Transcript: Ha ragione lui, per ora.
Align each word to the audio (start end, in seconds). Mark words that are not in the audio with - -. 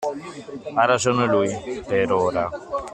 Ha 0.73 0.83
ragione 0.85 1.27
lui, 1.27 1.83
per 1.85 2.11
ora. 2.11 2.49